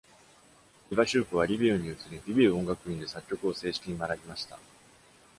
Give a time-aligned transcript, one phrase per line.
[0.91, 4.57] イヴァシュークはリヴィウに移り、リヴィウ音楽院で作曲を正式に学びました。